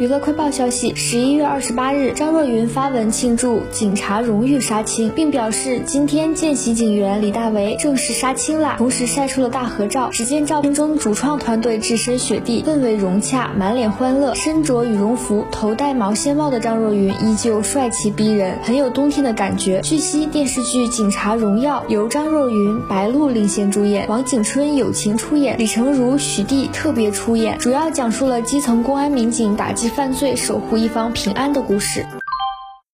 [0.00, 8.76] 娱乐快报消息：十一月二十八日，张若昀发文庆祝警察荣誉杀青，并表示今天见习警员李大为正式杀青啦。
[8.78, 14.34] 同时晒出了大合照，只见照片中主创团队置身雪地，氛围融洽，满脸欢乐。
[14.34, 19.82] 身着羽绒服、头戴毛线帽的张若昀依旧帅气逼人，很有冬天的感觉。
[19.82, 29.89] 据悉，电视剧《警察荣耀》由张若昀、白鹿领衔主演，王景春友情出演，李成儒、许娣特别出演，主要讲述了基层公安民警打击。
[29.90, 32.06] 犯罪，守护一方平安的故事。